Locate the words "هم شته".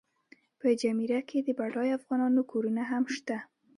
2.91-3.37